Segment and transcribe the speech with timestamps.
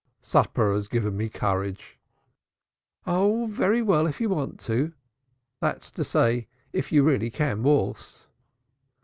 [0.23, 1.99] "Supper has given me courage."
[3.05, 4.93] "Oh, very well if you want to,
[5.59, 8.25] that's to say if you really can waltz."